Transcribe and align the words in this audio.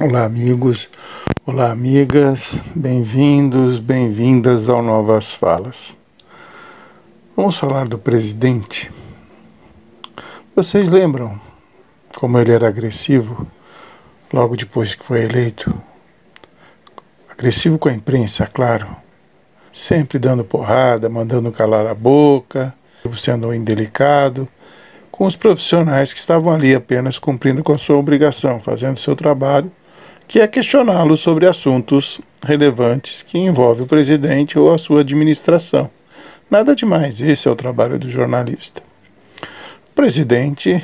Olá, 0.00 0.24
amigos. 0.24 0.88
Olá, 1.44 1.70
amigas. 1.70 2.60
Bem-vindos, 2.74 3.78
bem-vindas 3.78 4.68
ao 4.68 4.82
Novas 4.82 5.34
Falas. 5.34 5.98
Vamos 7.36 7.58
falar 7.58 7.86
do 7.88 7.98
presidente. 7.98 8.90
Vocês 10.56 10.88
lembram 10.88 11.38
como 12.16 12.38
ele 12.38 12.52
era 12.52 12.68
agressivo 12.68 13.46
logo 14.32 14.56
depois 14.56 14.94
que 14.94 15.04
foi 15.04 15.24
eleito? 15.24 15.87
Agressivo 17.38 17.78
com 17.78 17.88
a 17.88 17.92
imprensa, 17.92 18.48
claro. 18.52 18.88
Sempre 19.70 20.18
dando 20.18 20.42
porrada, 20.42 21.08
mandando 21.08 21.52
calar 21.52 21.86
a 21.86 21.94
boca, 21.94 22.74
sendo 23.14 23.54
indelicado, 23.54 24.48
com 25.08 25.24
os 25.24 25.36
profissionais 25.36 26.12
que 26.12 26.18
estavam 26.18 26.52
ali 26.52 26.74
apenas 26.74 27.16
cumprindo 27.16 27.62
com 27.62 27.70
a 27.70 27.78
sua 27.78 27.96
obrigação, 27.96 28.58
fazendo 28.58 28.98
seu 28.98 29.14
trabalho, 29.14 29.70
que 30.26 30.40
é 30.40 30.48
questioná-lo 30.48 31.16
sobre 31.16 31.46
assuntos 31.46 32.20
relevantes 32.44 33.22
que 33.22 33.38
envolvem 33.38 33.84
o 33.84 33.88
presidente 33.88 34.58
ou 34.58 34.74
a 34.74 34.78
sua 34.78 35.02
administração. 35.02 35.88
Nada 36.50 36.74
demais, 36.74 37.20
esse 37.20 37.46
é 37.46 37.50
o 37.52 37.56
trabalho 37.56 38.00
do 38.00 38.10
jornalista. 38.10 38.82
O 39.90 39.94
presidente 39.94 40.82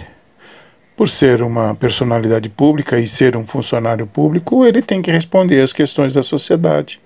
por 0.97 1.09
ser 1.09 1.43
uma 1.43 1.75
personalidade 1.75 2.49
pública 2.49 2.99
e 2.99 3.07
ser 3.07 3.37
um 3.37 3.45
funcionário 3.45 4.07
público, 4.07 4.65
ele 4.65 4.81
tem 4.81 5.03
que 5.03 5.11
responder 5.11 5.61
às 5.61 5.73
questões 5.73 6.15
da 6.15 6.23
sociedade. 6.23 7.01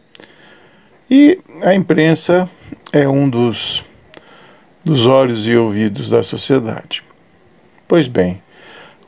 E 1.11 1.41
a 1.62 1.75
imprensa 1.75 2.48
é 2.92 3.09
um 3.09 3.28
dos, 3.28 3.83
dos 4.84 5.06
olhos 5.06 5.47
e 5.47 5.56
ouvidos 5.56 6.11
da 6.11 6.22
sociedade. 6.22 7.03
Pois 7.86 8.06
bem, 8.06 8.42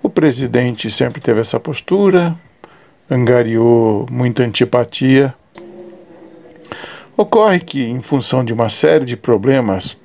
o 0.03 0.08
presidente 0.08 0.91
sempre 0.91 1.20
teve 1.20 1.41
essa 1.41 1.61
postura, 1.61 2.34
angariou 3.11 4.06
muita 4.11 4.42
antipatia. 4.42 5.34
Ocorre 7.14 7.61
que, 7.61 7.83
em 7.83 8.01
função 8.01 8.42
de 8.42 8.55
uma 8.55 8.70
série 8.70 9.05
de 9.05 9.14
problemas 9.14 9.98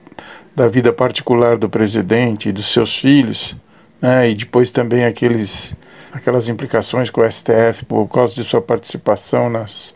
da 0.53 0.67
vida 0.67 0.91
particular 0.91 1.57
do 1.57 1.69
presidente 1.69 2.49
e 2.49 2.51
dos 2.51 2.67
seus 2.67 2.97
filhos, 2.97 3.55
né, 4.01 4.29
e 4.29 4.33
depois 4.33 4.71
também 4.71 5.05
aqueles, 5.05 5.75
aquelas 6.11 6.49
implicações 6.49 7.09
com 7.09 7.21
o 7.21 7.31
STF 7.31 7.85
por 7.87 8.07
causa 8.07 8.35
de 8.35 8.43
sua 8.43 8.61
participação 8.61 9.49
nas, 9.49 9.95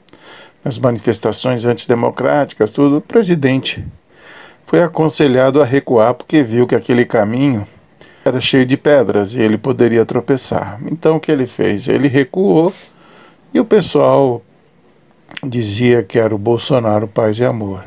nas 0.64 0.78
manifestações 0.78 1.66
antidemocráticas, 1.66 2.72
tudo, 2.72 2.98
o 2.98 3.02
presidente 3.02 3.86
foi 4.64 4.84
aconselhado 4.84 5.62
a 5.62 5.66
recuar 5.66 6.14
porque 6.14 6.44
viu 6.44 6.68
que 6.68 6.76
aquele 6.76 7.04
caminho 7.06 7.68
era 8.24 8.40
cheio 8.40 8.66
de 8.66 8.78
pedras 8.78 9.34
e 9.34 9.40
ele 9.40 9.58
poderia 9.58 10.06
tropeçar. 10.06 10.80
Então 10.86 11.16
o 11.16 11.20
que 11.20 11.32
ele 11.32 11.48
fez? 11.48 11.88
Ele 11.88 12.08
recuou 12.08 12.72
e 13.54 13.60
o 13.60 13.66
pessoal 13.66 14.44
dizia 15.44 16.04
que 16.04 16.20
era 16.20 16.34
o 16.34 16.38
Bolsonaro 16.38 17.08
paz 17.08 17.40
e 17.40 17.46
amor. 17.46 17.84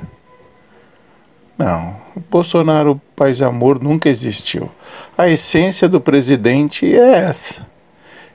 Não, 1.63 1.95
Bolsonaro 2.29 3.01
paz 3.15 3.39
e 3.39 3.45
amor 3.45 3.81
nunca 3.81 4.09
existiu. 4.09 4.69
A 5.17 5.29
essência 5.29 5.89
do 5.89 6.01
presidente 6.01 6.93
é 6.93 7.19
essa. 7.19 7.65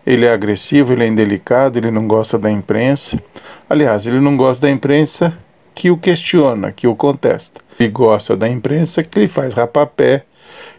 Ele 0.05 0.25
é 0.25 0.31
agressivo, 0.31 0.93
ele 0.93 1.03
é 1.03 1.07
indelicado, 1.07 1.77
ele 1.77 1.91
não 1.91 2.07
gosta 2.07 2.39
da 2.39 2.49
imprensa. 2.49 3.21
Aliás, 3.69 4.07
ele 4.07 4.21
não 4.21 4.37
gosta 4.37 4.65
da 4.65 4.71
imprensa 4.71 5.37
que 5.75 5.91
o 5.91 5.97
questiona, 5.97 6.71
que 6.71 6.87
o 6.87 6.95
contesta. 6.95 7.59
Ele 7.77 7.89
gosta 7.89 8.37
da 8.37 8.47
imprensa 8.47 9.03
que 9.03 9.19
lhe 9.19 9.27
faz 9.27 9.53
rapapé, 9.53 10.23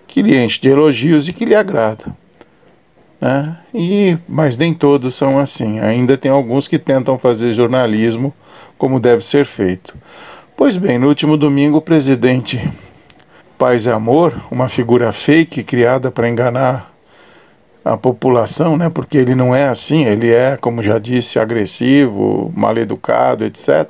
que 0.07 0.23
lhe 0.23 0.35
enche 0.43 0.59
de 0.59 0.71
elogios 0.71 1.29
e 1.29 1.35
que 1.35 1.45
lhe 1.45 1.55
agrada. 1.55 2.17
Né? 3.21 3.59
E, 3.75 4.17
mas 4.27 4.57
nem 4.57 4.73
todos 4.73 5.15
são 5.15 5.39
assim. 5.39 5.81
Ainda 5.81 6.17
tem 6.17 6.31
alguns 6.31 6.67
que 6.67 6.79
tentam 6.79 7.19
fazer 7.19 7.53
jornalismo 7.53 8.33
como 8.79 8.99
deve 8.99 9.23
ser 9.23 9.45
feito. 9.45 9.95
Pois 10.59 10.77
bem, 10.77 10.99
no 10.99 11.07
último 11.07 11.37
domingo, 11.37 11.77
o 11.77 11.81
presidente 11.81 12.61
Paz 13.57 13.87
e 13.87 13.93
Amor, 13.93 14.37
uma 14.51 14.69
figura 14.69 15.13
fake 15.13 15.63
criada 15.63 16.11
para 16.11 16.29
enganar 16.29 16.93
a 17.85 17.97
população, 17.97 18.77
né? 18.77 18.89
Porque 18.89 19.17
ele 19.19 19.37
não 19.37 19.55
é 19.55 19.69
assim, 19.69 20.05
ele 20.05 20.29
é, 20.33 20.57
como 20.57 20.83
já 20.83 20.99
disse, 20.99 21.39
agressivo, 21.39 22.53
mal 22.57 22.77
educado, 22.77 23.45
etc. 23.45 23.89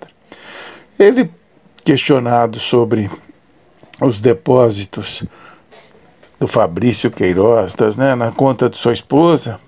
Ele 0.98 1.30
questionado 1.82 2.60
sobre 2.60 3.10
os 3.98 4.20
depósitos 4.20 5.24
do 6.38 6.46
Fabrício 6.46 7.10
Queiroz, 7.10 7.74
das, 7.74 7.96
né, 7.96 8.14
na 8.14 8.30
conta 8.30 8.68
de 8.68 8.76
sua 8.76 8.92
esposa, 8.92 9.58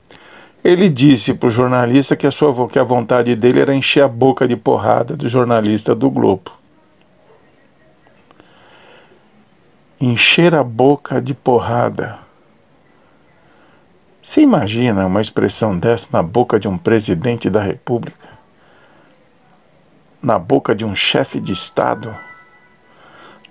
ele 0.62 0.86
disse 0.90 1.32
para 1.32 1.46
o 1.46 1.50
jornalista 1.50 2.14
que 2.14 2.26
a, 2.26 2.30
sua, 2.30 2.68
que 2.68 2.78
a 2.78 2.84
vontade 2.84 3.34
dele 3.34 3.60
era 3.60 3.74
encher 3.74 4.02
a 4.02 4.08
boca 4.08 4.46
de 4.46 4.54
porrada 4.54 5.16
do 5.16 5.30
jornalista 5.30 5.94
do 5.94 6.10
Globo. 6.10 6.59
Encher 10.00 10.54
a 10.54 10.64
boca 10.64 11.20
de 11.20 11.34
porrada. 11.34 12.18
Você 14.22 14.40
imagina 14.40 15.06
uma 15.06 15.20
expressão 15.20 15.78
dessa 15.78 16.08
na 16.12 16.22
boca 16.22 16.58
de 16.58 16.66
um 16.66 16.78
presidente 16.78 17.50
da 17.50 17.60
República? 17.60 18.28
Na 20.22 20.38
boca 20.38 20.74
de 20.74 20.84
um 20.84 20.94
chefe 20.94 21.38
de 21.38 21.52
Estado? 21.52 22.16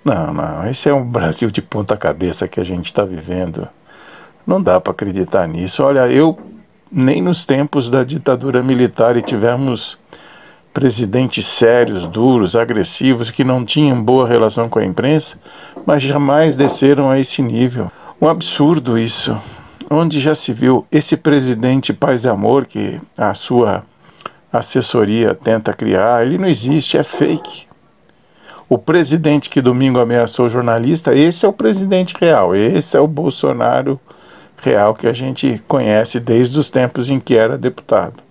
Não, 0.04 0.32
não, 0.32 0.68
esse 0.68 0.88
é 0.88 0.94
um 0.94 1.04
Brasil 1.04 1.50
de 1.50 1.62
ponta 1.62 1.96
cabeça 1.96 2.48
que 2.48 2.58
a 2.58 2.64
gente 2.64 2.86
está 2.86 3.04
vivendo. 3.04 3.68
Não 4.46 4.60
dá 4.60 4.80
para 4.80 4.92
acreditar 4.92 5.46
nisso. 5.46 5.84
Olha, 5.84 6.08
eu 6.08 6.38
nem 6.90 7.22
nos 7.22 7.44
tempos 7.44 7.88
da 7.88 8.02
ditadura 8.02 8.62
militar 8.62 9.20
tivemos 9.22 9.98
presidentes 10.72 11.46
sérios, 11.46 12.06
duros, 12.06 12.54
agressivos, 12.54 13.30
que 13.30 13.44
não 13.44 13.64
tinham 13.64 14.02
boa 14.02 14.26
relação 14.26 14.68
com 14.68 14.78
a 14.78 14.84
imprensa, 14.84 15.38
mas 15.84 16.02
jamais 16.02 16.56
desceram 16.56 17.10
a 17.10 17.18
esse 17.18 17.42
nível. 17.42 17.90
Um 18.20 18.28
absurdo 18.28 18.98
isso. 18.98 19.36
Onde 19.90 20.20
já 20.20 20.34
se 20.34 20.52
viu 20.52 20.86
esse 20.90 21.16
presidente 21.16 21.92
paz 21.92 22.24
e 22.24 22.28
amor 22.28 22.66
que 22.66 23.00
a 23.18 23.34
sua 23.34 23.84
assessoria 24.52 25.34
tenta 25.34 25.72
criar, 25.72 26.24
ele 26.24 26.38
não 26.38 26.46
existe, 26.46 26.96
é 26.96 27.02
fake. 27.02 27.66
O 28.68 28.78
presidente 28.78 29.50
que 29.50 29.60
domingo 29.60 29.98
ameaçou 29.98 30.46
o 30.46 30.48
jornalista, 30.48 31.12
esse 31.12 31.44
é 31.44 31.48
o 31.48 31.52
presidente 31.52 32.14
real, 32.20 32.54
esse 32.54 32.96
é 32.96 33.00
o 33.00 33.06
Bolsonaro 33.06 33.98
real 34.58 34.94
que 34.94 35.08
a 35.08 35.12
gente 35.12 35.60
conhece 35.66 36.20
desde 36.20 36.58
os 36.58 36.70
tempos 36.70 37.10
em 37.10 37.18
que 37.18 37.34
era 37.34 37.58
deputado. 37.58 38.22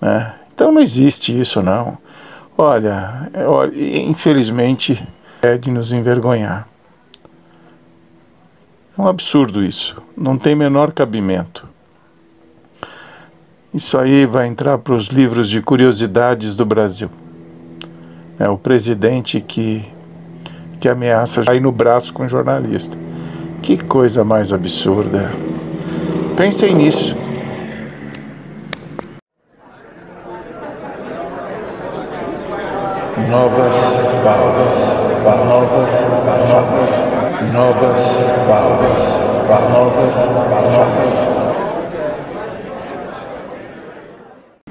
Né? 0.00 0.34
Então 0.56 0.72
não 0.72 0.80
existe 0.80 1.38
isso 1.38 1.60
não. 1.60 1.98
Olha, 2.56 3.30
é, 3.34 4.00
infelizmente 4.00 5.06
é 5.42 5.58
de 5.58 5.70
nos 5.70 5.92
envergonhar. 5.92 6.66
É 8.96 9.02
um 9.02 9.06
absurdo 9.06 9.62
isso. 9.62 10.02
Não 10.16 10.38
tem 10.38 10.54
menor 10.54 10.92
cabimento. 10.92 11.68
Isso 13.74 13.98
aí 13.98 14.24
vai 14.24 14.46
entrar 14.46 14.78
para 14.78 14.94
os 14.94 15.08
livros 15.08 15.50
de 15.50 15.60
curiosidades 15.60 16.56
do 16.56 16.64
Brasil. 16.64 17.10
É 18.38 18.48
o 18.48 18.56
presidente 18.56 19.42
que, 19.42 19.84
que 20.80 20.88
ameaça 20.88 21.44
cair 21.44 21.60
no 21.60 21.70
braço 21.70 22.14
com 22.14 22.24
o 22.24 22.28
jornalista. 22.28 22.96
Que 23.60 23.76
coisa 23.76 24.24
mais 24.24 24.54
absurda. 24.54 25.30
Pensem 26.34 26.74
nisso. 26.74 27.25
Novas 33.28 33.76
falas, 34.22 35.00
novas 35.46 36.06
falas, 36.24 36.90
novas 37.52 38.02
falas, 38.46 39.24
novas 39.70 40.16
falas. 40.74 41.65